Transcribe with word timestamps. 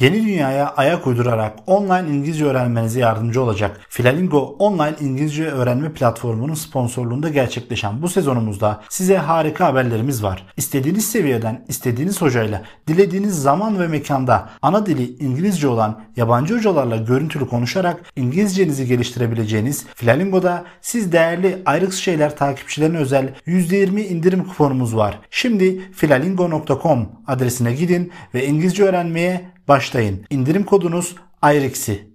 Yeni 0.00 0.26
dünyaya 0.26 0.68
ayak 0.76 1.06
uydurarak 1.06 1.58
online 1.66 2.08
İngilizce 2.08 2.44
öğrenmenize 2.44 3.00
yardımcı 3.00 3.42
olacak 3.42 3.80
Filalingo 3.88 4.56
online 4.58 4.94
İngilizce 5.00 5.44
öğrenme 5.44 5.92
platformunun 5.92 6.54
sponsorluğunda 6.54 7.28
gerçekleşen 7.28 8.02
bu 8.02 8.08
sezonumuzda 8.08 8.80
size 8.88 9.16
harika 9.16 9.66
haberlerimiz 9.66 10.22
var. 10.22 10.46
İstediğiniz 10.56 11.10
seviyeden, 11.10 11.64
istediğiniz 11.68 12.22
hocayla, 12.22 12.62
dilediğiniz 12.86 13.42
zaman 13.42 13.80
ve 13.80 13.86
mekanda 13.86 14.50
ana 14.62 14.86
dili 14.86 15.16
İngilizce 15.16 15.68
olan 15.68 16.00
yabancı 16.16 16.56
hocalarla 16.56 16.96
görüntülü 16.96 17.48
konuşarak 17.48 18.00
İngilizcenizi 18.16 18.86
geliştirebileceğiniz 18.86 19.86
Filalingo'da 19.94 20.64
siz 20.80 21.12
değerli 21.12 21.62
ayrık 21.66 21.92
şeyler 21.92 22.36
takipçilerine 22.36 22.98
özel 22.98 23.34
%20 23.46 24.00
indirim 24.00 24.44
kuponumuz 24.44 24.96
var. 24.96 25.18
Şimdi 25.30 25.92
filalingo.com 25.92 27.08
adresine 27.26 27.72
gidin 27.72 28.12
ve 28.34 28.46
İngilizce 28.46 28.84
öğrenmeye 28.84 29.57
başlayın. 29.68 30.20
İndirim 30.30 30.64
kodunuz 30.64 31.14
AYREX'i. 31.42 32.08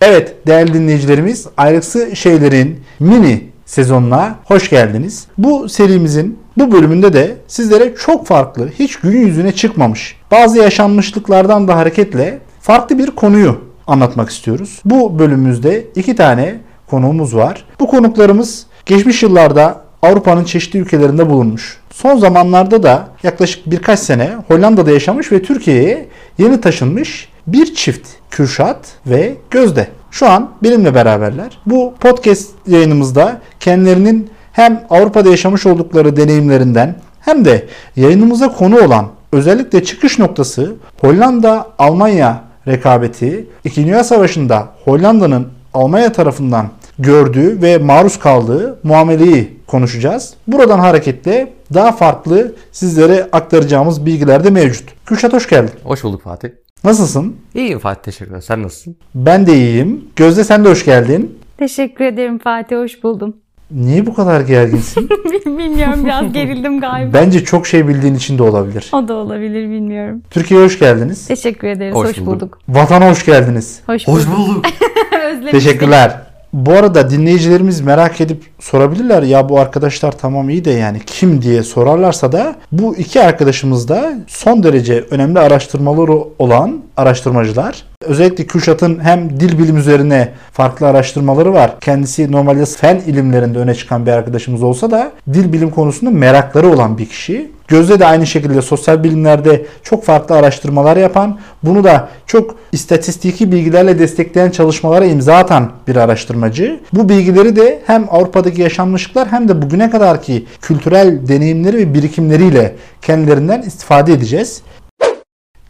Evet 0.00 0.46
değerli 0.46 0.74
dinleyicilerimiz 0.74 1.46
Ayrıksı 1.56 2.16
Şeylerin 2.16 2.80
mini 3.00 3.50
sezonuna 3.66 4.38
hoş 4.44 4.70
geldiniz. 4.70 5.26
Bu 5.38 5.68
serimizin 5.68 6.38
bu 6.56 6.72
bölümünde 6.72 7.12
de 7.12 7.36
sizlere 7.48 7.94
çok 7.94 8.26
farklı, 8.26 8.68
hiç 8.78 8.96
gün 8.96 9.26
yüzüne 9.26 9.52
çıkmamış, 9.52 10.16
bazı 10.30 10.58
yaşanmışlıklardan 10.58 11.68
da 11.68 11.76
hareketle 11.76 12.38
farklı 12.60 12.98
bir 12.98 13.10
konuyu 13.10 13.60
anlatmak 13.86 14.30
istiyoruz. 14.30 14.80
Bu 14.84 15.18
bölümümüzde 15.18 15.86
iki 15.94 16.16
tane 16.16 16.60
konuğumuz 16.86 17.36
var. 17.36 17.64
Bu 17.80 17.86
konuklarımız 17.86 18.66
geçmiş 18.86 19.22
yıllarda 19.22 19.84
Avrupa'nın 20.02 20.44
çeşitli 20.44 20.78
ülkelerinde 20.78 21.30
bulunmuş. 21.30 21.77
Son 22.02 22.16
zamanlarda 22.16 22.82
da 22.82 23.08
yaklaşık 23.22 23.70
birkaç 23.70 23.98
sene 23.98 24.30
Hollanda'da 24.48 24.90
yaşamış 24.90 25.32
ve 25.32 25.42
Türkiye'ye 25.42 26.08
yeni 26.38 26.60
taşınmış 26.60 27.28
bir 27.46 27.74
çift 27.74 28.08
Kürşat 28.30 28.78
ve 29.06 29.34
Gözde. 29.50 29.88
Şu 30.10 30.28
an 30.28 30.50
benimle 30.62 30.94
beraberler. 30.94 31.58
Bu 31.66 31.94
podcast 32.00 32.50
yayınımızda 32.66 33.40
kendilerinin 33.60 34.30
hem 34.52 34.84
Avrupa'da 34.90 35.28
yaşamış 35.28 35.66
oldukları 35.66 36.16
deneyimlerinden 36.16 36.94
hem 37.20 37.44
de 37.44 37.66
yayınımıza 37.96 38.52
konu 38.52 38.84
olan 38.84 39.06
özellikle 39.32 39.84
çıkış 39.84 40.18
noktası 40.18 40.74
Hollanda-Almanya 41.00 42.34
rekabeti 42.68 43.46
2. 43.64 43.86
Dünya 43.86 44.04
Savaşı'nda 44.04 44.68
Hollanda'nın 44.84 45.48
Almanya 45.74 46.12
tarafından 46.12 46.68
gördüğü 46.98 47.62
ve 47.62 47.78
maruz 47.78 48.18
kaldığı 48.18 48.78
muameleyi 48.82 49.58
konuşacağız. 49.66 50.34
Buradan 50.46 50.78
hareketle 50.78 51.57
daha 51.74 51.92
farklı 51.92 52.52
sizlere 52.72 53.28
aktaracağımız 53.32 54.06
bilgiler 54.06 54.44
de 54.44 54.50
mevcut. 54.50 54.88
Kürşat 55.06 55.32
hoş 55.32 55.48
geldin. 55.48 55.74
Hoş 55.84 56.04
bulduk 56.04 56.22
Fatih. 56.22 56.48
Nasılsın? 56.84 57.36
İyiyim 57.54 57.78
Fatih 57.78 58.02
teşekkürler. 58.02 58.40
Sen 58.40 58.62
nasılsın? 58.62 58.96
Ben 59.14 59.46
de 59.46 59.54
iyiyim. 59.54 60.04
Gözde 60.16 60.44
sen 60.44 60.64
de 60.64 60.68
hoş 60.68 60.84
geldin. 60.84 61.38
Teşekkür 61.58 62.04
ederim 62.04 62.38
Fatih, 62.38 62.76
hoş 62.76 63.02
buldum. 63.02 63.36
Niye 63.70 64.06
bu 64.06 64.14
kadar 64.14 64.40
gerginsin? 64.40 65.08
bilmiyorum 65.46 66.04
biraz 66.04 66.32
gerildim 66.32 66.80
galiba. 66.80 67.12
Bence 67.12 67.44
çok 67.44 67.66
şey 67.66 67.88
bildiğin 67.88 68.14
için 68.14 68.38
de 68.38 68.42
olabilir. 68.42 68.90
O 68.92 69.08
da 69.08 69.14
olabilir 69.14 69.70
bilmiyorum. 69.70 70.22
Türkiye'ye 70.30 70.66
hoş 70.66 70.78
geldiniz. 70.78 71.26
Teşekkür 71.26 71.68
ederiz, 71.68 71.94
Hoş 71.94 72.08
hoş, 72.08 72.18
bulduk. 72.18 72.26
bulduk. 72.34 72.58
Vatana 72.68 73.10
hoş 73.10 73.24
geldiniz. 73.24 73.80
Hoş 73.86 74.06
bulduk. 74.08 74.26
bulduk. 74.36 74.64
Özlemiştim. 75.26 75.50
Teşekkürler. 75.60 76.16
Bu 76.52 76.72
arada 76.72 77.10
dinleyicilerimiz 77.10 77.80
merak 77.80 78.20
edip 78.20 78.44
sorabilirler 78.60 79.22
ya 79.22 79.48
bu 79.48 79.60
arkadaşlar 79.60 80.12
tamam 80.12 80.50
iyi 80.50 80.64
de 80.64 80.70
yani 80.70 81.00
kim 81.06 81.42
diye 81.42 81.62
sorarlarsa 81.62 82.32
da 82.32 82.56
bu 82.72 82.96
iki 82.96 83.22
arkadaşımız 83.22 83.88
da 83.88 84.12
son 84.26 84.62
derece 84.62 85.00
önemli 85.10 85.38
araştırmaları 85.38 86.18
olan 86.38 86.82
araştırmacılar. 86.96 87.84
Özellikle 88.08 88.46
Kürşat'ın 88.46 89.04
hem 89.04 89.40
dil 89.40 89.58
bilim 89.58 89.76
üzerine 89.76 90.28
farklı 90.52 90.86
araştırmaları 90.86 91.52
var. 91.52 91.80
Kendisi 91.80 92.32
normalde 92.32 92.64
fen 92.64 93.00
ilimlerinde 93.06 93.58
öne 93.58 93.74
çıkan 93.74 94.06
bir 94.06 94.10
arkadaşımız 94.10 94.62
olsa 94.62 94.90
da 94.90 95.12
dil 95.32 95.52
bilim 95.52 95.70
konusunda 95.70 96.10
merakları 96.10 96.68
olan 96.68 96.98
bir 96.98 97.06
kişi. 97.06 97.50
Gözde 97.68 97.98
de 97.98 98.06
aynı 98.06 98.26
şekilde 98.26 98.62
sosyal 98.62 99.04
bilimlerde 99.04 99.66
çok 99.82 100.04
farklı 100.04 100.34
araştırmalar 100.34 100.96
yapan, 100.96 101.38
bunu 101.62 101.84
da 101.84 102.08
çok 102.26 102.54
istatistiki 102.72 103.52
bilgilerle 103.52 103.98
destekleyen 103.98 104.50
çalışmalara 104.50 105.04
imza 105.04 105.36
atan 105.36 105.70
bir 105.88 105.96
araştırmacı. 105.96 106.80
Bu 106.92 107.08
bilgileri 107.08 107.56
de 107.56 107.82
hem 107.86 108.06
Avrupa'daki 108.10 108.62
yaşanmışlıklar 108.62 109.28
hem 109.28 109.48
de 109.48 109.62
bugüne 109.62 109.90
kadarki 109.90 110.46
kültürel 110.62 111.28
deneyimleri 111.28 111.76
ve 111.76 111.94
birikimleriyle 111.94 112.74
kendilerinden 113.02 113.62
istifade 113.62 114.12
edeceğiz. 114.12 114.62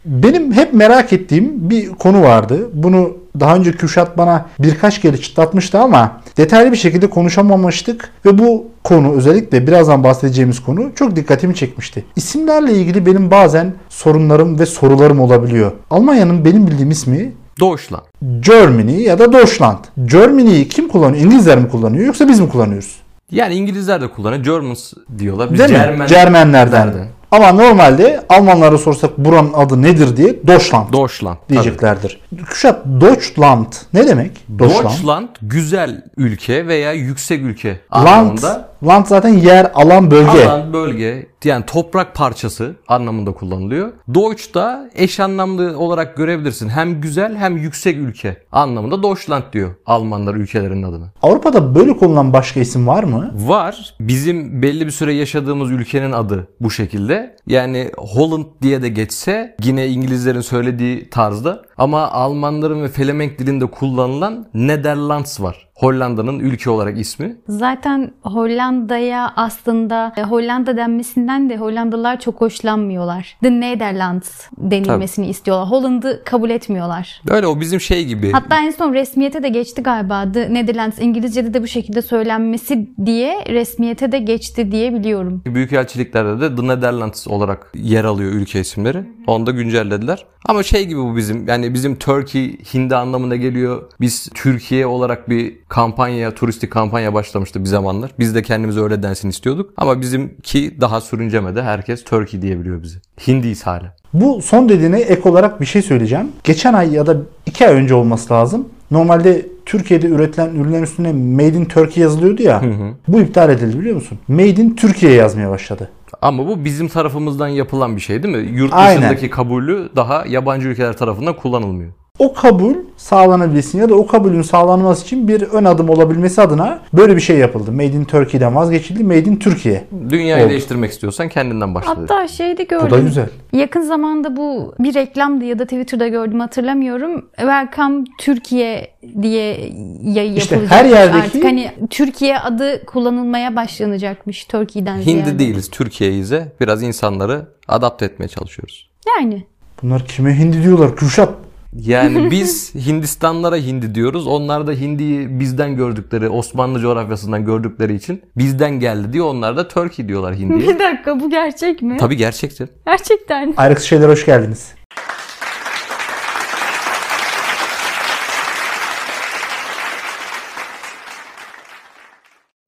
Benim 0.05 0.51
hep 0.53 0.73
merak 0.73 1.13
ettiğim 1.13 1.69
bir 1.69 1.89
konu 1.89 2.21
vardı. 2.21 2.69
Bunu 2.73 3.17
daha 3.39 3.55
önce 3.55 3.71
Kürşat 3.71 4.17
bana 4.17 4.45
birkaç 4.59 5.01
kere 5.01 5.17
çıtlatmıştı 5.17 5.79
ama 5.79 6.21
detaylı 6.37 6.71
bir 6.71 6.77
şekilde 6.77 7.09
konuşamamıştık 7.09 8.09
ve 8.25 8.37
bu 8.37 8.65
konu 8.83 9.13
özellikle 9.13 9.67
birazdan 9.67 10.03
bahsedeceğimiz 10.03 10.59
konu 10.63 10.91
çok 10.95 11.15
dikkatimi 11.15 11.55
çekmişti. 11.55 12.05
İsimlerle 12.15 12.73
ilgili 12.73 13.05
benim 13.05 13.31
bazen 13.31 13.73
sorunlarım 13.89 14.59
ve 14.59 14.65
sorularım 14.65 15.19
olabiliyor. 15.19 15.71
Almanya'nın 15.89 16.45
benim 16.45 16.67
bildiğim 16.67 16.91
ismi 16.91 17.31
Deutschland. 17.61 18.03
Germany 18.39 19.01
ya 19.01 19.19
da 19.19 19.33
Deutschland. 19.33 19.77
Germany'yi 20.05 20.67
kim 20.67 20.87
kullanıyor? 20.87 21.23
İngilizler 21.25 21.57
mi 21.57 21.69
kullanıyor 21.69 22.05
yoksa 22.05 22.27
biz 22.27 22.39
mi 22.39 22.49
kullanıyoruz? 22.49 22.95
Yani 23.31 23.53
İngilizler 23.55 24.01
de 24.01 24.07
kullanıyor. 24.07 24.43
Germans 24.43 24.93
diyorlar. 25.19 25.51
Biz 25.51 25.59
Değil 25.59 25.69
mi? 25.69 25.75
Cermen- 25.77 26.07
Cermenlerden. 26.07 26.87
Nereden? 26.87 27.07
Ama 27.31 27.51
normalde 27.51 28.25
Almanlara 28.29 28.77
sorsak 28.77 29.17
buranın 29.17 29.53
adı 29.53 29.81
nedir 29.81 30.17
diye 30.17 30.47
Deutschland 30.47 30.93
Deutschland. 30.93 31.37
tabii. 31.37 31.49
diyeceklerdir. 31.49 32.21
Kuşat 32.49 32.85
Deutschland 32.85 33.73
ne 33.93 34.07
demek? 34.07 34.31
Deutschland 34.49 35.27
güzel 35.41 36.03
ülke 36.17 36.67
veya 36.67 36.93
yüksek 36.93 37.41
ülke 37.41 37.79
anlamında. 37.89 38.47
land 38.47 38.61
zaten 39.07 39.29
yer, 39.29 39.71
alan, 39.73 40.11
bölge. 40.11 40.45
Alan, 40.45 40.73
bölge 40.73 41.27
yani 41.43 41.65
toprak 41.65 42.15
parçası 42.15 42.75
anlamında 42.87 43.31
kullanılıyor. 43.31 43.91
Deutsch 44.13 44.53
da 44.53 44.89
eş 44.95 45.19
anlamlı 45.19 45.79
olarak 45.79 46.17
görebilirsin. 46.17 46.69
Hem 46.69 47.01
güzel 47.01 47.35
hem 47.35 47.57
yüksek 47.57 47.97
ülke 47.97 48.37
anlamında 48.51 49.03
Deutschland 49.03 49.43
diyor 49.53 49.75
Almanlar 49.85 50.35
ülkelerinin 50.35 50.83
adını. 50.83 51.05
Avrupa'da 51.21 51.75
böyle 51.75 51.97
kullanılan 51.97 52.33
başka 52.33 52.59
isim 52.59 52.87
var 52.87 53.03
mı? 53.03 53.31
Var. 53.35 53.95
Bizim 53.99 54.61
belli 54.61 54.85
bir 54.85 54.91
süre 54.91 55.13
yaşadığımız 55.13 55.71
ülkenin 55.71 56.11
adı 56.11 56.47
bu 56.61 56.71
şekilde. 56.71 57.35
Yani 57.47 57.91
Holland 57.97 58.45
diye 58.61 58.81
de 58.81 58.89
geçse 58.89 59.55
yine 59.63 59.87
İngilizlerin 59.87 60.41
söylediği 60.41 61.09
tarzda 61.09 61.61
ama 61.77 62.11
Almanların 62.11 62.83
ve 62.83 62.87
Felemenk 62.87 63.39
dilinde 63.39 63.65
kullanılan 63.65 64.47
Netherlands 64.53 65.41
var. 65.41 65.68
Hollanda'nın 65.79 66.39
ülke 66.39 66.69
olarak 66.69 66.99
ismi. 66.99 67.35
Zaten 67.47 68.11
Hollanda'ya 68.21 69.33
aslında 69.35 70.13
e, 70.17 70.23
Hollanda 70.23 70.77
denmesinden 70.77 71.49
de 71.49 71.57
Hollandalılar 71.57 72.19
çok 72.19 72.41
hoşlanmıyorlar. 72.41 73.37
The 73.41 73.51
Netherlands 73.51 74.29
denilmesini 74.57 75.27
istiyorlar. 75.29 75.67
Holland'ı 75.69 76.21
kabul 76.25 76.49
etmiyorlar. 76.49 77.21
Böyle 77.27 77.47
o 77.47 77.59
bizim 77.59 77.81
şey 77.81 78.05
gibi. 78.05 78.31
Hatta 78.31 78.59
en 78.59 78.71
son 78.71 78.93
resmiyete 78.93 79.43
de 79.43 79.49
geçti 79.49 79.83
galiba. 79.83 80.31
The 80.31 80.53
Netherlands 80.53 80.99
İngilizce'de 80.99 81.53
de 81.53 81.63
bu 81.63 81.67
şekilde 81.67 82.01
söylenmesi 82.01 82.89
diye 83.05 83.45
resmiyete 83.49 84.11
de 84.11 84.19
geçti 84.19 84.71
diye 84.71 84.93
biliyorum. 84.93 85.41
Büyükelçiliklerde 85.45 86.41
de 86.41 86.55
The 86.55 86.67
Netherlands 86.67 87.27
olarak 87.27 87.71
yer 87.75 88.03
alıyor 88.03 88.31
ülke 88.31 88.59
isimleri. 88.59 89.03
Onu 89.27 89.45
da 89.45 89.51
güncellediler. 89.51 90.25
Ama 90.45 90.63
şey 90.63 90.85
gibi 90.85 90.99
bu 90.99 91.15
bizim 91.17 91.47
yani 91.47 91.73
bizim 91.73 91.95
Turkey 91.95 92.57
Hindi 92.73 92.95
anlamına 92.95 93.35
geliyor. 93.35 93.91
Biz 94.01 94.29
Türkiye 94.33 94.85
olarak 94.85 95.29
bir 95.29 95.55
kampanya, 95.69 96.35
turistik 96.35 96.71
kampanya 96.71 97.13
başlamıştı 97.13 97.59
bir 97.59 97.69
zamanlar. 97.69 98.11
Biz 98.19 98.35
de 98.35 98.41
kendimize 98.41 98.79
öyle 98.79 99.03
densin 99.03 99.29
istiyorduk. 99.29 99.73
Ama 99.77 100.01
bizimki 100.01 100.81
daha 100.81 101.01
sürüncemede. 101.01 101.63
Herkes 101.63 102.03
Turkey 102.03 102.41
diyebiliyor 102.41 102.83
bizi. 102.83 102.97
Hindiyiz 103.27 103.63
hala. 103.67 103.95
Bu 104.13 104.41
son 104.41 104.69
dediğine 104.69 104.99
ek 104.99 105.29
olarak 105.29 105.61
bir 105.61 105.65
şey 105.65 105.81
söyleyeceğim. 105.81 106.27
Geçen 106.43 106.73
ay 106.73 106.93
ya 106.93 107.07
da 107.07 107.17
iki 107.45 107.67
ay 107.67 107.73
önce 107.73 107.93
olması 107.95 108.33
lazım. 108.33 108.67
Normalde 108.91 109.45
Türkiye'de 109.65 110.07
üretilen 110.07 110.55
ürünlerin 110.55 110.83
üstüne 110.83 111.13
Made 111.13 111.57
in 111.57 111.65
Turkey 111.65 112.03
yazılıyordu 112.03 112.41
ya. 112.41 112.61
Bu 113.07 113.21
iptal 113.21 113.49
edildi 113.49 113.79
biliyor 113.79 113.95
musun? 113.95 114.19
Made 114.27 114.49
in 114.49 114.75
Türkiye 114.75 115.13
yazmaya 115.13 115.49
başladı. 115.49 115.89
Ama 116.21 116.47
bu 116.47 116.65
bizim 116.65 116.87
tarafımızdan 116.87 117.47
yapılan 117.47 117.95
bir 117.95 118.01
şey 118.01 118.23
değil 118.23 118.35
mi? 118.35 118.51
Yurt 118.59 118.73
Aynen. 118.73 119.01
dışındaki 119.01 119.29
kabulü 119.29 119.89
daha 119.95 120.25
yabancı 120.27 120.67
ülkeler 120.67 120.97
tarafından 120.97 121.35
kullanılmıyor. 121.35 121.91
O 122.19 122.33
kabul 122.33 122.73
sağlanabilsin 122.97 123.79
ya 123.79 123.89
da 123.89 123.95
o 123.95 124.07
kabulün 124.07 124.41
sağlanması 124.41 125.03
için 125.03 125.27
bir 125.27 125.41
ön 125.41 125.65
adım 125.65 125.89
olabilmesi 125.89 126.41
adına 126.41 126.79
böyle 126.93 127.15
bir 127.15 127.21
şey 127.21 127.37
yapıldı. 127.37 127.71
Made 127.71 127.85
in 127.85 128.03
Turkey'den 128.05 128.55
vazgeçildi. 128.55 129.03
Made 129.03 129.23
in 129.23 129.35
Türkiye. 129.35 129.83
Dünyayı 130.09 130.43
Oldu. 130.43 130.49
değiştirmek 130.51 130.91
istiyorsan 130.91 131.29
kendinden 131.29 131.75
başla. 131.75 131.89
Hatta 131.89 132.27
şeyde 132.27 132.63
gördüm. 132.63 132.87
Bu 132.87 132.91
da 132.91 132.99
güzel. 132.99 133.29
Yakın 133.53 133.81
zamanda 133.81 134.35
bu 134.37 134.73
bir 134.79 134.93
reklamdı 134.93 135.45
ya 135.45 135.59
da 135.59 135.63
Twitter'da 135.63 136.07
gördüm 136.07 136.39
hatırlamıyorum. 136.39 137.25
Welcome 137.37 138.03
Türkiye 138.19 138.91
diye 139.21 139.71
yayı 140.03 140.33
İşte 140.35 140.55
yapılacak. 140.55 140.79
her 140.79 140.85
yerdeki- 140.85 141.17
Artık 141.25 141.43
hani 141.43 141.71
Türkiye 141.89 142.39
adı 142.39 142.85
kullanılmaya 142.85 143.55
başlanacakmış 143.55 144.45
Türkiye'den 144.45 145.01
ziyade. 145.01 145.21
Hindi 145.21 145.39
değiliz, 145.39 145.69
Türkiye'yize 145.69 146.51
biraz 146.61 146.83
insanları 146.83 147.45
adapte 147.67 148.05
etmeye 148.05 148.27
çalışıyoruz. 148.27 148.89
Yani. 149.17 149.43
Bunlar 149.83 150.05
kime 150.05 150.33
hindi 150.39 150.63
diyorlar 150.63 150.95
Kürşat? 150.95 151.29
Yani 151.73 152.31
biz 152.31 152.75
Hindistanlara 152.75 153.55
hindi 153.55 153.95
diyoruz. 153.95 154.27
Onlar 154.27 154.67
da 154.67 154.71
hindiyi 154.71 155.39
bizden 155.39 155.75
gördükleri, 155.75 156.29
Osmanlı 156.29 156.79
coğrafyasından 156.79 157.45
gördükleri 157.45 157.95
için 157.95 158.21
bizden 158.37 158.79
geldi 158.79 159.13
diyor. 159.13 159.25
Onlar 159.25 159.57
da 159.57 159.67
Turkey 159.67 160.07
diyorlar 160.07 160.35
hindiye. 160.39 160.69
Bir 160.69 160.79
dakika 160.79 161.19
bu 161.19 161.29
gerçek 161.29 161.81
mi? 161.81 161.97
Tabii 161.97 162.17
gerçektir. 162.17 162.69
Gerçekten. 162.85 163.53
Ayrıksız 163.57 163.87
şeyler 163.87 164.09
hoş 164.09 164.25
geldiniz. 164.25 164.73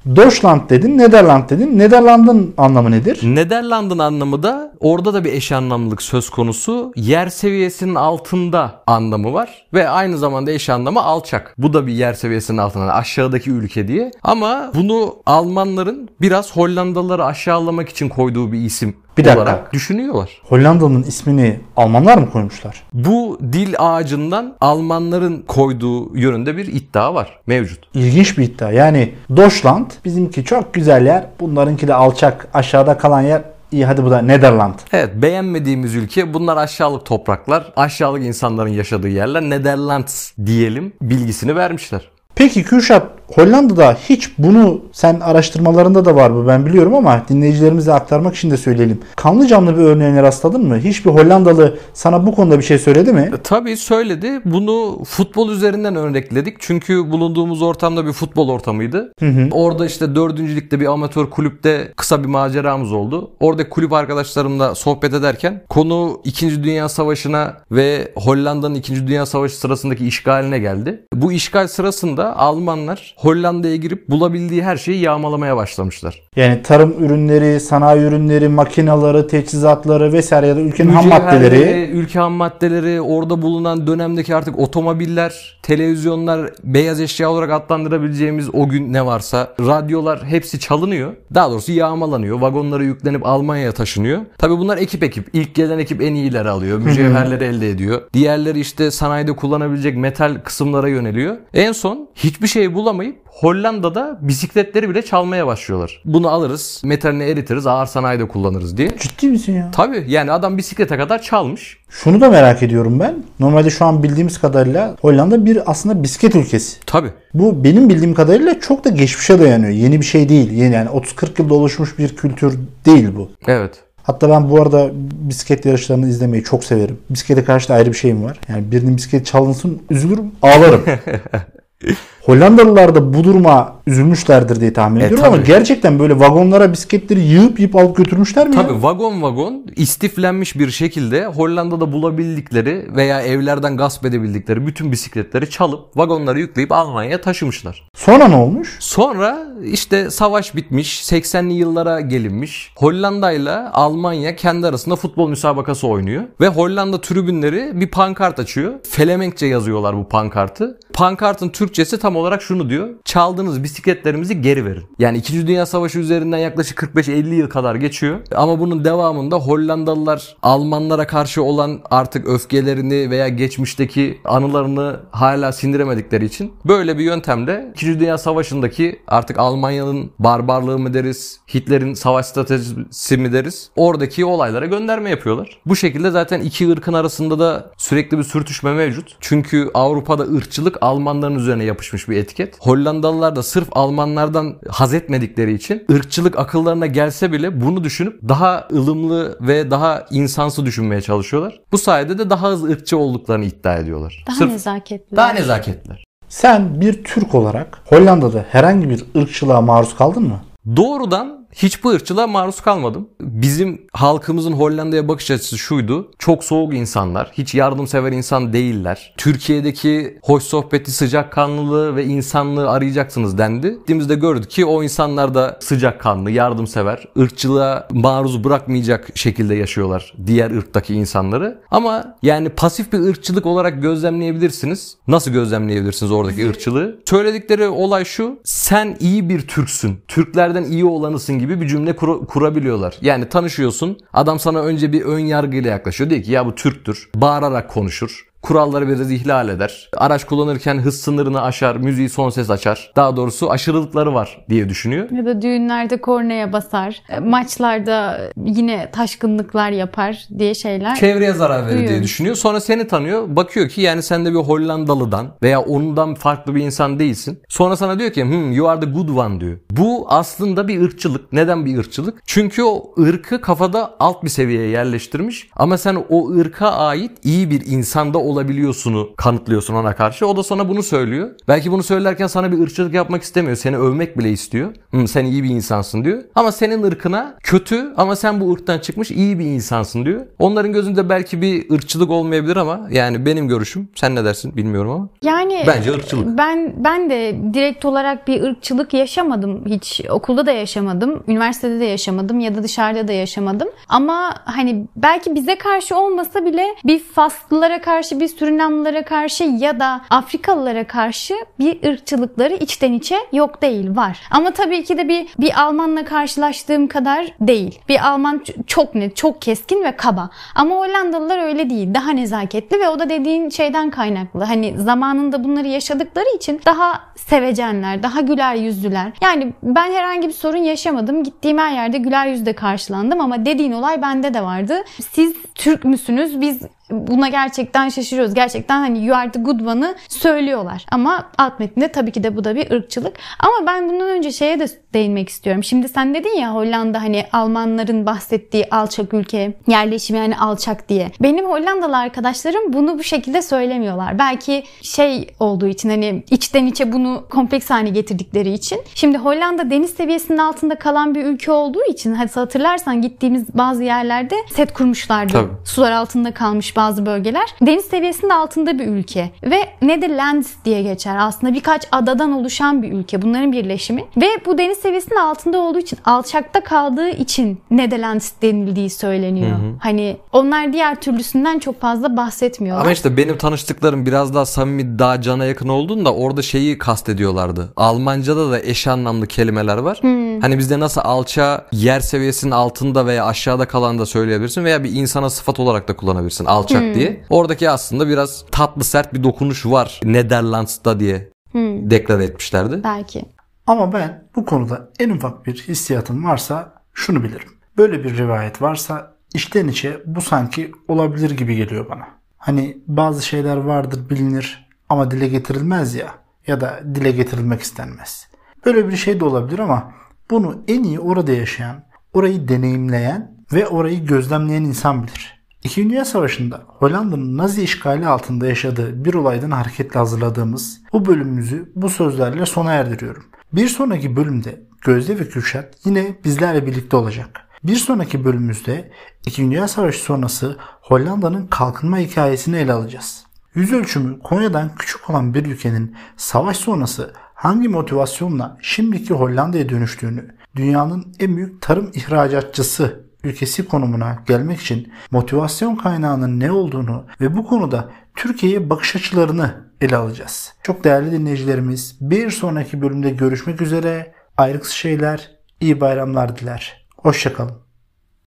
Deutschland 0.05 0.69
dedin, 0.69 0.97
Nederland 0.97 1.49
dedin. 1.49 1.79
Nederland'ın 1.79 2.53
anlamı 2.57 2.91
nedir? 2.91 3.19
Nederland'ın 3.23 3.99
anlamı 3.99 4.43
da 4.43 4.73
orada 4.79 5.13
da 5.13 5.23
bir 5.23 5.33
eş 5.33 5.51
anlamlılık 5.51 6.01
söz 6.01 6.29
konusu. 6.29 6.91
Yer 6.95 7.27
seviyesinin 7.27 7.95
altında 7.95 8.83
anlamı 8.87 9.33
var 9.33 9.65
ve 9.73 9.89
aynı 9.89 10.17
zamanda 10.17 10.51
eş 10.51 10.69
anlamı 10.69 11.03
alçak. 11.03 11.55
Bu 11.57 11.73
da 11.73 11.87
bir 11.87 11.93
yer 11.93 12.13
seviyesinin 12.13 12.57
altında 12.57 12.93
aşağıdaki 12.93 13.51
ülke 13.51 13.87
diye. 13.87 14.11
Ama 14.23 14.71
bunu 14.75 15.15
Almanların 15.25 16.09
biraz 16.21 16.55
Hollandalıları 16.55 17.25
aşağılamak 17.25 17.89
için 17.89 18.09
koyduğu 18.09 18.51
bir 18.51 18.59
isim 18.59 18.95
Bir 19.17 19.25
dakika. 19.25 19.41
olarak 19.41 19.73
düşünüyorlar. 19.73 20.41
Hollanda'nın 20.43 21.03
ismini 21.03 21.59
Almanlar 21.77 22.17
mı 22.17 22.31
koymuşlar? 22.31 22.83
Bu 22.93 23.39
dil 23.53 23.73
ağacından 23.77 24.55
Almanların 24.61 25.43
koyduğu 25.47 26.17
yönünde 26.17 26.57
bir 26.57 26.67
iddia 26.67 27.13
var. 27.13 27.39
Mevcut. 27.47 27.79
İlginç 27.93 28.37
bir 28.37 28.43
iddia. 28.43 28.71
Yani 28.71 29.13
Deutschland 29.29 29.91
bizimki 30.05 30.43
çok 30.45 30.73
güzel 30.73 31.05
yer. 31.05 31.25
Bunlarınki 31.39 31.87
de 31.87 31.93
alçak 31.93 32.47
aşağıda 32.53 32.97
kalan 32.97 33.21
yer. 33.21 33.41
İyi 33.71 33.85
hadi 33.85 34.03
bu 34.03 34.11
da 34.11 34.21
Nederland. 34.21 34.73
Evet 34.93 35.09
beğenmediğimiz 35.15 35.95
ülke 35.95 36.33
bunlar 36.33 36.57
aşağılık 36.57 37.05
topraklar, 37.05 37.73
aşağılık 37.75 38.25
insanların 38.25 38.69
yaşadığı 38.69 39.09
yerler 39.09 39.41
Netherlands 39.41 40.31
diyelim 40.45 40.93
bilgisini 41.01 41.55
vermişler. 41.55 42.09
Peki 42.35 42.63
Kürşat 42.63 43.03
Hollanda'da 43.35 43.97
hiç 44.09 44.29
bunu 44.37 44.81
sen 44.91 45.19
araştırmalarında 45.19 46.05
da 46.05 46.15
var 46.15 46.35
bu 46.35 46.47
ben 46.47 46.65
biliyorum 46.65 46.95
ama 46.95 47.21
dinleyicilerimize 47.29 47.93
aktarmak 47.93 48.35
için 48.35 48.51
de 48.51 48.57
söyleyelim. 48.57 48.99
Kanlı 49.15 49.47
canlı 49.47 49.77
bir 49.77 49.81
örneğine 49.83 50.23
rastladın 50.23 50.65
mı? 50.67 50.77
Hiçbir 50.77 51.11
Hollandalı 51.11 51.77
sana 51.93 52.25
bu 52.25 52.35
konuda 52.35 52.57
bir 52.57 52.63
şey 52.63 52.77
söyledi 52.79 53.13
mi? 53.13 53.31
E, 53.33 53.37
Tabii 53.43 53.77
söyledi. 53.77 54.41
Bunu 54.45 55.03
futbol 55.05 55.49
üzerinden 55.49 55.95
örnekledik. 55.95 56.55
Çünkü 56.59 57.11
bulunduğumuz 57.11 57.61
ortamda 57.61 58.05
bir 58.07 58.11
futbol 58.13 58.49
ortamıydı. 58.49 59.13
Orada 59.51 59.85
işte 59.85 60.15
4. 60.15 60.39
ligde 60.39 60.79
bir 60.79 60.85
amatör 60.91 61.29
kulüpte 61.29 61.93
kısa 61.95 62.23
bir 62.23 62.27
maceramız 62.29 62.93
oldu. 62.93 63.31
Orada 63.39 63.69
kulüp 63.69 63.93
arkadaşlarımla 63.93 64.75
sohbet 64.75 65.13
ederken 65.13 65.61
konu 65.69 66.21
2. 66.23 66.63
Dünya 66.63 66.89
Savaşı'na 66.89 67.53
ve 67.71 68.11
Hollanda'nın 68.15 68.75
2. 68.75 69.07
Dünya 69.07 69.25
Savaşı 69.25 69.55
sırasındaki 69.55 70.07
işgaline 70.07 70.59
geldi. 70.59 71.05
Bu 71.13 71.31
işgal 71.31 71.67
sırasında 71.67 72.37
Almanlar 72.37 73.15
Hollanda'ya 73.21 73.75
girip 73.75 74.09
bulabildiği 74.09 74.63
her 74.63 74.77
şeyi 74.77 75.01
yağmalamaya 75.01 75.57
başlamışlar. 75.57 76.21
Yani 76.35 76.61
tarım 76.63 76.95
ürünleri, 77.03 77.59
sanayi 77.59 78.01
ürünleri, 78.01 78.49
makinaları, 78.49 79.27
teçhizatları 79.27 80.13
vesaire 80.13 80.47
ya 80.47 80.55
da 80.55 80.59
ülkenin 80.59 80.89
ham 80.89 81.07
maddeleri. 81.07 81.89
Ülke 81.93 82.19
ham 82.19 82.33
maddeleri, 82.33 83.01
orada 83.01 83.41
bulunan 83.41 83.87
dönemdeki 83.87 84.35
artık 84.35 84.59
otomobiller, 84.59 85.59
televizyonlar, 85.63 86.51
beyaz 86.63 87.01
eşya 87.01 87.31
olarak 87.31 87.51
adlandırabileceğimiz 87.51 88.55
o 88.55 88.69
gün 88.69 88.93
ne 88.93 89.05
varsa, 89.05 89.53
radyolar 89.59 90.25
hepsi 90.25 90.59
çalınıyor. 90.59 91.13
Daha 91.33 91.51
doğrusu 91.51 91.71
yağmalanıyor. 91.71 92.39
Vagonlara 92.39 92.83
yüklenip 92.83 93.25
Almanya'ya 93.25 93.71
taşınıyor. 93.71 94.21
Tabii 94.37 94.57
bunlar 94.57 94.77
ekip 94.77 95.03
ekip. 95.03 95.29
İlk 95.33 95.55
gelen 95.55 95.79
ekip 95.79 96.01
en 96.01 96.13
iyileri 96.13 96.49
alıyor. 96.49 96.77
Mücevherleri 96.77 97.43
elde 97.43 97.69
ediyor. 97.69 98.01
Diğerleri 98.13 98.59
işte 98.59 98.91
sanayide 98.91 99.35
kullanabilecek 99.35 99.97
metal 99.97 100.41
kısımlara 100.43 100.87
yöneliyor. 100.89 101.37
En 101.53 101.71
son 101.71 102.09
hiçbir 102.15 102.47
şey 102.47 102.73
bulamayıp 102.73 103.30
Hollanda'da 103.31 104.17
bisikletleri 104.21 104.89
bile 104.89 105.01
çalmaya 105.01 105.47
başlıyorlar. 105.47 106.01
Bunu 106.05 106.29
alırız, 106.29 106.81
metalini 106.85 107.23
eritiriz, 107.23 107.67
ağır 107.67 107.85
sanayide 107.85 108.27
kullanırız 108.27 108.77
diye. 108.77 108.97
Ciddi 108.99 109.27
misin 109.27 109.53
ya? 109.53 109.69
Tabii 109.71 110.05
yani 110.07 110.31
adam 110.31 110.57
bisiklete 110.57 110.97
kadar 110.97 111.21
çalmış. 111.21 111.77
Şunu 111.89 112.21
da 112.21 112.29
merak 112.29 112.63
ediyorum 112.63 112.99
ben. 112.99 113.15
Normalde 113.39 113.69
şu 113.69 113.85
an 113.85 114.03
bildiğimiz 114.03 114.41
kadarıyla 114.41 114.95
Hollanda 115.01 115.45
bir 115.45 115.71
aslında 115.71 116.03
bisiklet 116.03 116.35
ülkesi. 116.35 116.79
Tabii. 116.85 117.09
Bu 117.33 117.63
benim 117.63 117.89
bildiğim 117.89 118.13
kadarıyla 118.13 118.59
çok 118.59 118.85
da 118.85 118.89
geçmişe 118.89 119.39
dayanıyor. 119.39 119.71
Yeni 119.71 119.99
bir 119.99 120.05
şey 120.05 120.29
değil. 120.29 120.51
Yeni 120.51 120.73
yani 120.73 120.89
30-40 120.89 121.41
yılda 121.41 121.53
oluşmuş 121.53 121.99
bir 121.99 122.15
kültür 122.15 122.59
değil 122.85 123.09
bu. 123.15 123.29
Evet. 123.47 123.83
Hatta 124.03 124.29
ben 124.29 124.49
bu 124.49 124.61
arada 124.61 124.89
bisiklet 125.29 125.65
yarışlarını 125.65 126.07
izlemeyi 126.07 126.43
çok 126.43 126.63
severim. 126.63 126.97
Bisiklete 127.09 127.43
karşı 127.43 127.69
da 127.69 127.73
ayrı 127.73 127.91
bir 127.91 127.97
şeyim 127.97 128.23
var. 128.23 128.39
Yani 128.49 128.71
birinin 128.71 128.97
bisikleti 128.97 129.25
çalınsın 129.25 129.81
üzülürüm, 129.89 130.31
ağlarım. 130.41 130.81
Hollandalılar 132.25 132.95
da 132.95 133.13
bu 133.13 133.23
duruma 133.23 133.75
üzülmüşlerdir 133.87 134.61
diye 134.61 134.73
tahmin 134.73 134.99
E, 134.99 135.05
ediyorum 135.05 135.25
ama 135.27 135.35
tabii. 135.35 135.47
gerçekten 135.47 135.99
böyle 135.99 136.19
vagonlara 136.19 136.71
bisikletleri 136.71 137.19
yığıp 137.21 137.59
yığıp 137.59 137.75
alıp 137.75 137.97
götürmüşler 137.97 138.47
mi 138.47 138.55
ya? 138.55 138.61
Tabii 138.67 138.83
vagon 138.83 139.21
vagon 139.21 139.65
istiflenmiş 139.75 140.55
bir 140.59 140.71
şekilde 140.71 141.25
Hollanda'da 141.25 141.91
bulabildikleri 141.91 142.87
veya 142.95 143.21
evlerden 143.21 143.77
gasp 143.77 144.05
edebildikleri 144.05 144.67
bütün 144.67 144.91
bisikletleri 144.91 145.49
çalıp 145.49 145.97
vagonları 145.97 146.39
yükleyip 146.39 146.71
Almanya'ya 146.71 147.21
taşımışlar. 147.21 147.83
Sonra 147.95 148.27
ne 148.27 148.35
olmuş? 148.35 148.77
Sonra 148.79 149.37
işte 149.65 150.09
savaş 150.11 150.55
bitmiş, 150.55 151.01
80'li 151.11 151.53
yıllara 151.53 152.01
gelinmiş. 152.01 152.71
Hollanda 152.77 153.31
ile 153.31 153.51
Almanya 153.51 154.35
kendi 154.35 154.67
arasında 154.67 154.95
futbol 154.95 155.29
müsabakası 155.29 155.87
oynuyor. 155.87 156.23
Ve 156.41 156.47
Hollanda 156.47 157.01
tribünleri 157.01 157.71
bir 157.73 157.87
pankart 157.91 158.39
açıyor. 158.39 158.73
Felemenkçe 158.89 159.45
yazıyorlar 159.45 159.97
bu 159.97 160.09
pankartı. 160.09 160.79
Pankartın 160.93 161.49
Türkçesi 161.49 161.99
tam 161.99 162.10
olarak 162.15 162.41
şunu 162.41 162.69
diyor. 162.69 162.89
Çaldığınız 163.05 163.63
bisikletlerimizi 163.63 164.41
geri 164.41 164.65
verin. 164.65 164.83
Yani 164.99 165.17
2. 165.17 165.47
Dünya 165.47 165.65
Savaşı 165.65 165.99
üzerinden 165.99 166.37
yaklaşık 166.37 166.79
45-50 166.79 167.33
yıl 167.33 167.49
kadar 167.49 167.75
geçiyor. 167.75 168.19
Ama 168.35 168.59
bunun 168.59 168.85
devamında 168.85 169.35
Hollandalılar 169.35 170.35
Almanlara 170.43 171.07
karşı 171.07 171.43
olan 171.43 171.79
artık 171.91 172.27
öfkelerini 172.27 173.09
veya 173.09 173.27
geçmişteki 173.27 174.21
anılarını 174.25 174.99
hala 175.11 175.51
sindiremedikleri 175.51 176.25
için 176.25 176.53
böyle 176.67 176.97
bir 176.97 177.03
yöntemle 177.03 177.71
2. 177.75 177.99
Dünya 177.99 178.17
Savaşı'ndaki 178.17 179.01
artık 179.07 179.39
Almanya'nın 179.39 180.11
barbarlığı 180.19 180.79
mı 180.79 180.93
deriz, 180.93 181.39
Hitler'in 181.53 181.93
savaş 181.93 182.25
stratejisi 182.25 183.17
mi 183.17 183.33
deriz, 183.33 183.71
oradaki 183.75 184.25
olaylara 184.25 184.65
gönderme 184.65 185.09
yapıyorlar. 185.09 185.59
Bu 185.65 185.75
şekilde 185.75 186.11
zaten 186.11 186.41
iki 186.41 186.71
ırkın 186.71 186.93
arasında 186.93 187.39
da 187.39 187.71
sürekli 187.77 188.17
bir 188.17 188.23
sürtüşme 188.23 188.73
mevcut. 188.73 189.17
Çünkü 189.19 189.69
Avrupa'da 189.73 190.23
ırkçılık 190.23 190.77
Almanların 190.81 191.35
üzerine 191.35 191.63
yapışmış 191.63 192.00
bir 192.09 192.17
etiket. 192.17 192.55
Hollandalılar 192.59 193.35
da 193.35 193.43
sırf 193.43 193.67
Almanlardan 193.71 194.55
haz 194.69 194.93
etmedikleri 194.93 195.53
için 195.53 195.85
ırkçılık 195.91 196.39
akıllarına 196.39 196.85
gelse 196.85 197.31
bile 197.31 197.61
bunu 197.61 197.83
düşünüp 197.83 198.29
daha 198.29 198.67
ılımlı 198.73 199.37
ve 199.41 199.71
daha 199.71 200.05
insansı 200.11 200.65
düşünmeye 200.65 201.01
çalışıyorlar. 201.01 201.59
Bu 201.71 201.77
sayede 201.77 202.17
de 202.17 202.29
daha 202.29 202.47
az 202.47 202.63
ırkçı 202.63 202.97
olduklarını 202.97 203.45
iddia 203.45 203.75
ediyorlar. 203.77 204.23
Daha 204.27 204.35
Sırf 204.35 204.51
nezaketli. 204.51 205.15
daha 205.17 205.33
nezaketliler. 205.33 206.03
Sen 206.29 206.81
bir 206.81 207.03
Türk 207.03 207.35
olarak 207.35 207.81
Hollanda'da 207.85 208.45
herhangi 208.49 208.89
bir 208.89 209.03
ırkçılığa 209.21 209.61
maruz 209.61 209.95
kaldın 209.95 210.23
mı? 210.23 210.39
Doğrudan 210.75 211.40
hiçbir 211.53 211.89
ırkçılığa 211.89 212.27
maruz 212.27 212.61
kalmadım. 212.61 213.09
Bizim 213.21 213.81
halkımızın 213.93 214.51
Hollanda'ya 214.51 215.07
bakış 215.07 215.31
açısı 215.31 215.57
şuydu. 215.57 216.11
Çok 216.19 216.43
soğuk 216.43 216.73
insanlar, 216.73 217.31
hiç 217.33 217.55
yardımsever 217.55 218.11
insan 218.11 218.53
değiller. 218.53 219.13
Türkiye'deki 219.17 220.19
hoş 220.23 220.43
sohbeti, 220.43 220.91
sıcakkanlılığı 220.91 221.95
ve 221.95 222.05
insanlığı 222.05 222.69
arayacaksınız 222.69 223.37
dendi. 223.37 223.69
Gittiğimizde 223.69 224.15
gördük 224.15 224.51
ki 224.51 224.65
o 224.65 224.83
insanlar 224.83 225.33
da 225.33 225.57
sıcakkanlı, 225.61 226.31
yardımsever, 226.31 227.07
ırkçılığa 227.19 227.87
maruz 227.91 228.43
bırakmayacak 228.43 229.09
şekilde 229.15 229.55
yaşıyorlar 229.55 230.13
diğer 230.25 230.51
ırktaki 230.51 230.93
insanları. 230.93 231.61
Ama 231.71 232.17
yani 232.21 232.49
pasif 232.49 232.93
bir 232.93 232.99
ırkçılık 232.99 233.45
olarak 233.45 233.81
gözlemleyebilirsiniz. 233.81 234.97
Nasıl 235.07 235.31
gözlemleyebilirsiniz 235.31 236.11
oradaki 236.11 236.49
ırkçılığı? 236.49 236.99
Söyledikleri 237.05 237.67
olay 237.67 238.05
şu. 238.05 238.39
Sen 238.43 238.97
iyi 238.99 239.29
bir 239.29 239.47
Türksün. 239.47 239.99
Türklerden 240.07 240.63
iyi 240.63 240.85
olanısın 240.85 241.39
gibi 241.41 241.61
bir 241.61 241.67
cümle 241.67 241.95
kur- 241.95 242.25
kurabiliyorlar. 242.25 242.97
Yani 243.01 243.29
tanışıyorsun. 243.29 243.97
Adam 244.13 244.39
sana 244.39 244.59
önce 244.61 244.93
bir 244.93 245.01
ön 245.01 245.19
yargıyla 245.19 245.69
yaklaşıyor. 245.71 246.09
Diyor 246.09 246.23
ki 246.23 246.31
ya 246.31 246.45
bu 246.45 246.55
Türktür. 246.55 247.09
Bağırarak 247.15 247.69
konuşur. 247.69 248.30
Kuralları 248.41 248.87
biraz 248.87 249.11
ihlal 249.11 249.49
eder. 249.49 249.89
Araç 249.97 250.23
kullanırken 250.23 250.79
hız 250.79 251.01
sınırını 251.01 251.41
aşar, 251.41 251.75
müziği 251.75 252.09
son 252.09 252.29
ses 252.29 252.49
açar. 252.49 252.91
Daha 252.95 253.15
doğrusu 253.15 253.51
aşırılıkları 253.51 254.13
var 254.13 254.45
diye 254.49 254.69
düşünüyor. 254.69 255.11
Ya 255.11 255.25
da 255.25 255.41
düğünlerde 255.41 256.01
kornaya 256.01 256.53
basar, 256.53 257.01
e, 257.09 257.19
maçlarda 257.19 258.19
yine 258.45 258.91
taşkınlıklar 258.91 259.71
yapar 259.71 260.27
diye 260.39 260.53
şeyler. 260.53 260.95
Çevreye 260.95 261.33
zarar 261.33 261.67
verir 261.67 261.87
diye 261.87 262.03
düşünüyor. 262.03 262.35
Sonra 262.35 262.59
seni 262.61 262.87
tanıyor. 262.87 263.35
Bakıyor 263.35 263.69
ki 263.69 263.81
yani 263.81 264.03
sen 264.03 264.25
de 264.25 264.31
bir 264.31 264.39
Hollandalı'dan 264.39 265.27
veya 265.43 265.61
ondan 265.61 266.15
farklı 266.15 266.55
bir 266.55 266.61
insan 266.61 266.99
değilsin. 266.99 267.39
Sonra 267.49 267.77
sana 267.77 267.99
diyor 267.99 268.11
ki 268.11 268.23
hmm, 268.23 268.51
you 268.51 268.69
are 268.69 268.79
the 268.79 268.85
good 268.85 269.09
one 269.09 269.39
diyor. 269.39 269.57
Bu 269.71 270.05
aslında 270.09 270.67
bir 270.67 270.81
ırkçılık. 270.81 271.33
Neden 271.33 271.65
bir 271.65 271.77
ırkçılık? 271.77 272.21
Çünkü 272.25 272.63
o 272.63 272.93
ırkı 272.99 273.41
kafada 273.41 273.95
alt 273.99 274.23
bir 274.23 274.29
seviyeye 274.29 274.67
yerleştirmiş. 274.67 275.49
Ama 275.55 275.77
sen 275.77 276.05
o 276.09 276.31
ırka 276.31 276.67
ait 276.67 277.11
iyi 277.23 277.51
bir 277.51 277.65
insanda 277.65 278.17
olabiliyorsunu 278.31 279.09
kanıtlıyorsun 279.17 279.73
ona 279.73 279.95
karşı. 279.95 280.27
O 280.27 280.37
da 280.37 280.43
sana 280.43 280.69
bunu 280.69 280.83
söylüyor. 280.83 281.29
Belki 281.47 281.71
bunu 281.71 281.83
söylerken 281.83 282.27
sana 282.27 282.51
bir 282.51 282.59
ırkçılık 282.59 282.93
yapmak 282.93 283.23
istemiyor. 283.23 283.55
Seni 283.55 283.77
övmek 283.77 284.17
bile 284.19 284.31
istiyor. 284.31 284.73
Hmm, 284.91 285.07
sen 285.07 285.25
iyi 285.25 285.43
bir 285.43 285.49
insansın 285.49 286.05
diyor. 286.05 286.23
Ama 286.35 286.51
senin 286.51 286.83
ırkına 286.83 287.37
kötü 287.43 287.93
ama 287.97 288.15
sen 288.15 288.41
bu 288.41 288.53
ırktan 288.53 288.79
çıkmış 288.79 289.11
iyi 289.11 289.39
bir 289.39 289.45
insansın 289.45 290.05
diyor. 290.05 290.25
Onların 290.39 290.73
gözünde 290.73 291.09
belki 291.09 291.41
bir 291.41 291.71
ırkçılık 291.71 292.09
olmayabilir 292.09 292.55
ama 292.55 292.87
yani 292.91 293.25
benim 293.25 293.47
görüşüm. 293.47 293.89
Sen 293.95 294.15
ne 294.15 294.25
dersin 294.25 294.57
bilmiyorum 294.57 294.91
ama. 294.91 295.09
Yani 295.21 295.63
Bence 295.67 295.93
ırkçılık. 295.93 296.37
Ben 296.37 296.73
ben 296.77 297.09
de 297.09 297.35
direkt 297.53 297.85
olarak 297.85 298.27
bir 298.27 298.43
ırkçılık 298.43 298.93
yaşamadım 298.93 299.65
hiç. 299.65 300.01
Okulda 300.09 300.45
da 300.45 300.51
yaşamadım, 300.51 301.23
üniversitede 301.27 301.79
de 301.79 301.85
yaşamadım 301.85 302.39
ya 302.39 302.55
da 302.55 302.63
dışarıda 302.63 303.07
da 303.07 303.13
yaşamadım. 303.13 303.67
Ama 303.89 304.33
hani 304.45 304.87
belki 304.95 305.35
bize 305.35 305.55
karşı 305.57 305.97
olmasa 305.97 306.45
bile 306.45 306.65
bir 306.85 306.99
Faslılara 306.99 307.81
karşı, 307.81 308.19
bir 308.21 308.27
Surinamlılara 308.27 309.03
karşı 309.03 309.43
ya 309.43 309.79
da 309.79 310.01
Afrikalılara 310.09 310.87
karşı 310.87 311.33
bir 311.59 311.89
ırkçılıkları 311.89 312.53
içten 312.53 312.93
içe 312.93 313.15
yok 313.33 313.61
değil, 313.61 313.95
var. 313.95 314.21
Ama 314.31 314.51
tabii 314.51 314.83
ki 314.83 314.97
de 314.97 315.07
bir 315.07 315.27
bir 315.39 315.61
Almanla 315.61 316.05
karşılaştığım 316.05 316.87
kadar 316.87 317.25
değil. 317.41 317.79
Bir 317.89 318.07
Alman 318.07 318.43
çok 318.67 318.95
net, 318.95 319.15
çok 319.15 319.41
keskin 319.41 319.83
ve 319.83 319.95
kaba. 319.95 320.29
Ama 320.55 320.75
Hollandalılar 320.75 321.43
öyle 321.43 321.69
değil. 321.69 321.93
Daha 321.93 322.11
nezaketli 322.11 322.79
ve 322.79 322.89
o 322.89 322.99
da 322.99 323.09
dediğin 323.09 323.49
şeyden 323.49 323.89
kaynaklı. 323.89 324.43
Hani 324.43 324.73
zamanında 324.77 325.43
bunları 325.43 325.67
yaşadıkları 325.67 326.35
için 326.35 326.61
daha 326.65 327.01
sevecenler, 327.15 328.03
daha 328.03 328.21
güler 328.21 328.55
yüzlüler. 328.55 329.11
Yani 329.21 329.53
ben 329.63 329.91
herhangi 329.91 330.27
bir 330.27 330.33
sorun 330.33 330.57
yaşamadım. 330.57 331.23
Gittiğim 331.23 331.57
her 331.57 331.71
yerde 331.71 331.97
güler 331.97 332.27
yüzle 332.27 332.53
karşılandım 332.53 333.21
ama 333.21 333.45
dediğin 333.45 333.71
olay 333.71 334.01
bende 334.01 334.33
de 334.33 334.43
vardı. 334.43 334.83
Siz 335.11 335.35
Türk 335.55 335.85
müsünüz? 335.85 336.41
Biz 336.41 336.61
buna 336.91 337.29
gerçekten 337.29 337.89
şaşırıyoruz. 337.89 338.33
Gerçekten 338.33 338.79
hani 338.79 339.05
you 339.05 339.17
are 339.17 339.31
the 339.31 339.39
good 339.39 339.59
one'ı 339.59 339.95
söylüyorlar. 340.09 340.85
Ama 340.91 341.29
alt 341.37 341.59
metninde 341.59 341.87
tabii 341.87 342.11
ki 342.11 342.23
de 342.23 342.35
bu 342.35 342.43
da 342.43 342.55
bir 342.55 342.71
ırkçılık. 342.71 343.17
Ama 343.39 343.67
ben 343.67 343.89
bundan 343.89 344.09
önce 344.09 344.31
şeye 344.31 344.59
de 344.59 344.67
değinmek 344.93 345.29
istiyorum. 345.29 345.63
Şimdi 345.63 345.89
sen 345.89 346.13
dedin 346.13 346.37
ya 346.37 346.53
Hollanda 346.53 347.01
hani 347.01 347.25
Almanların 347.33 348.05
bahsettiği 348.05 348.69
alçak 348.69 349.13
ülke, 349.13 349.53
yerleşimi 349.67 350.19
yani 350.19 350.37
alçak 350.37 350.89
diye. 350.89 351.11
Benim 351.21 351.45
Hollandalı 351.45 351.97
arkadaşlarım 351.97 352.73
bunu 352.73 352.99
bu 352.99 353.03
şekilde 353.03 353.41
söylemiyorlar. 353.41 354.19
Belki 354.19 354.63
şey 354.81 355.27
olduğu 355.39 355.67
için 355.67 355.89
hani 355.89 356.23
içten 356.31 356.65
içe 356.65 356.91
bunu 356.93 357.23
kompleks 357.29 357.69
haline 357.69 357.89
getirdikleri 357.89 358.53
için. 358.53 358.81
Şimdi 358.95 359.17
Hollanda 359.17 359.69
deniz 359.69 359.89
seviyesinin 359.89 360.37
altında 360.37 360.75
kalan 360.75 361.15
bir 361.15 361.25
ülke 361.25 361.51
olduğu 361.51 361.83
için 361.89 362.13
hadi 362.13 362.31
hatırlarsan 362.33 363.01
gittiğimiz 363.01 363.43
bazı 363.53 363.83
yerlerde 363.83 364.35
set 364.55 364.73
kurmuşlardı. 364.73 365.33
Tabii. 365.33 365.51
Sular 365.65 365.91
altında 365.91 366.31
kalmış 366.33 366.77
bazı 366.81 367.05
bölgeler. 367.05 367.55
Deniz 367.61 367.85
seviyesinin 367.85 368.29
altında 368.29 368.79
bir 368.79 368.87
ülke 368.87 369.31
ve 369.43 369.59
Netherlands 369.81 370.47
diye 370.65 370.83
geçer. 370.83 371.17
Aslında 371.19 371.53
birkaç 371.53 371.87
adadan 371.91 372.31
oluşan 372.31 372.83
bir 372.83 372.91
ülke. 372.91 373.21
Bunların 373.21 373.51
birleşimi. 373.51 374.05
Ve 374.17 374.27
bu 374.45 374.57
deniz 374.57 374.77
seviyesinin 374.77 375.19
altında 375.19 375.59
olduğu 375.59 375.79
için, 375.79 375.99
alçakta 376.05 376.63
kaldığı 376.63 377.09
için 377.09 377.59
Netherlands 377.71 378.31
denildiği 378.41 378.89
söyleniyor. 378.89 379.57
Hani 379.79 380.17
onlar 380.31 380.73
diğer 380.73 381.01
türlüsünden 381.01 381.59
çok 381.59 381.81
fazla 381.81 382.17
bahsetmiyorlar. 382.17 382.83
Ama 382.83 382.91
işte 382.91 383.17
benim 383.17 383.37
tanıştıklarım 383.37 384.05
biraz 384.05 384.33
daha 384.33 384.45
samimi, 384.45 384.99
daha 384.99 385.21
cana 385.21 385.45
yakın 385.45 385.67
olduğunda 385.67 386.13
orada 386.13 386.41
şeyi 386.41 386.77
kastediyorlardı. 386.77 387.73
Almancada 387.75 388.51
da 388.51 388.59
eş 388.59 388.87
anlamlı 388.87 389.27
kelimeler 389.27 389.77
var. 389.77 389.99
Hani 390.41 390.57
bizde 390.57 390.79
nasıl 390.79 391.01
alça 391.03 391.65
yer 391.71 391.99
seviyesinin 391.99 392.51
altında 392.51 393.05
veya 393.05 393.25
aşağıda 393.25 393.67
kalan 393.67 393.99
da 393.99 394.05
söyleyebilirsin 394.05 394.63
veya 394.63 394.83
bir 394.83 394.91
insana 394.91 395.29
sıfat 395.29 395.59
olarak 395.59 395.87
da 395.87 395.95
kullanabilirsin 395.95 396.45
alçak 396.77 396.95
diye. 396.95 397.23
Oradaki 397.29 397.69
aslında 397.69 398.07
biraz 398.07 398.45
tatlı 398.51 398.83
sert 398.83 399.13
bir 399.13 399.23
dokunuş 399.23 399.65
var 399.65 399.99
Netherlands'ta 400.03 400.99
diye 400.99 401.29
deklar 401.55 402.19
etmişlerdi. 402.19 402.83
Belki. 402.83 403.25
Ama 403.67 403.93
ben 403.93 404.23
bu 404.35 404.45
konuda 404.45 404.89
en 404.99 405.09
ufak 405.09 405.45
bir 405.45 405.53
hissiyatım 405.53 406.25
varsa 406.25 406.73
şunu 406.93 407.23
bilirim. 407.23 407.49
Böyle 407.77 408.03
bir 408.03 408.17
rivayet 408.17 408.61
varsa 408.61 409.15
içten 409.33 409.67
içe 409.67 410.01
bu 410.05 410.21
sanki 410.21 410.71
olabilir 410.87 411.31
gibi 411.31 411.55
geliyor 411.55 411.89
bana. 411.89 412.07
Hani 412.37 412.77
bazı 412.87 413.25
şeyler 413.25 413.57
vardır 413.57 414.09
bilinir 414.09 414.69
ama 414.89 415.11
dile 415.11 415.27
getirilmez 415.27 415.95
ya 415.95 416.07
ya 416.47 416.61
da 416.61 416.79
dile 416.95 417.11
getirilmek 417.11 417.61
istenmez. 417.61 418.27
Böyle 418.65 418.89
bir 418.89 418.97
şey 418.97 419.19
de 419.19 419.25
olabilir 419.25 419.59
ama 419.59 419.91
bunu 420.29 420.63
en 420.67 420.83
iyi 420.83 420.99
orada 420.99 421.31
yaşayan, 421.31 421.83
orayı 422.13 422.47
deneyimleyen 422.47 423.31
ve 423.53 423.67
orayı 423.67 424.05
gözlemleyen 424.05 424.63
insan 424.63 425.03
bilir. 425.03 425.40
İkinci 425.63 425.89
Dünya 425.89 426.05
Savaşı'nda 426.05 426.63
Hollanda'nın 426.67 427.37
Nazi 427.37 427.63
işgali 427.63 428.07
altında 428.07 428.47
yaşadığı 428.47 429.05
bir 429.05 429.13
olaydan 429.13 429.51
hareketle 429.51 429.99
hazırladığımız 429.99 430.81
bu 430.93 431.05
bölümümüzü 431.05 431.71
bu 431.75 431.89
sözlerle 431.89 432.45
sona 432.45 432.73
erdiriyorum. 432.73 433.23
Bir 433.53 433.67
sonraki 433.67 434.15
bölümde 434.15 434.61
Gözde 434.81 435.19
ve 435.19 435.29
Kürşat 435.29 435.75
yine 435.85 436.15
bizlerle 436.25 436.65
birlikte 436.65 436.97
olacak. 436.97 437.47
Bir 437.63 437.75
sonraki 437.75 438.25
bölümümüzde 438.25 438.91
İkinci 439.25 439.55
Dünya 439.55 439.67
Savaşı 439.67 439.99
sonrası 439.99 440.57
Hollanda'nın 440.59 441.47
kalkınma 441.47 441.97
hikayesini 441.97 442.57
ele 442.57 442.73
alacağız. 442.73 443.25
Yüz 443.55 443.73
ölçümü 443.73 444.19
Konya'dan 444.19 444.75
küçük 444.75 445.09
olan 445.09 445.33
bir 445.33 445.45
ülkenin 445.45 445.95
savaş 446.17 446.57
sonrası 446.57 447.13
hangi 447.33 447.69
motivasyonla 447.69 448.57
şimdiki 448.61 449.13
Hollanda'ya 449.13 449.69
dönüştüğünü, 449.69 450.35
dünyanın 450.55 451.13
en 451.19 451.37
büyük 451.37 451.61
tarım 451.61 451.91
ihracatçısı 451.93 453.10
ülkesi 453.23 453.67
konumuna 453.67 454.23
gelmek 454.27 454.61
için 454.61 454.93
motivasyon 455.11 455.75
kaynağının 455.75 456.39
ne 456.39 456.51
olduğunu 456.51 457.05
ve 457.21 457.35
bu 457.35 457.47
konuda 457.47 457.91
Türkiye'ye 458.15 458.69
bakış 458.69 458.95
açılarını 458.95 459.71
ele 459.81 459.95
alacağız. 459.95 460.53
Çok 460.63 460.83
değerli 460.83 461.11
dinleyicilerimiz 461.11 461.97
bir 462.01 462.29
sonraki 462.29 462.81
bölümde 462.81 463.09
görüşmek 463.09 463.61
üzere. 463.61 464.13
Ayrıksız 464.37 464.73
şeyler, 464.73 465.31
iyi 465.59 465.81
bayramlar 465.81 466.37
diler. 466.37 466.87
Hoşçakalın. 466.97 467.70